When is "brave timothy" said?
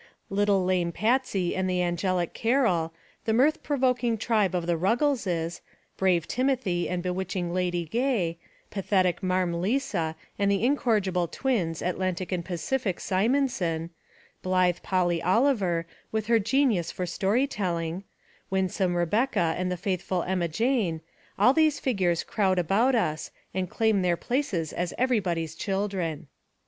5.95-6.89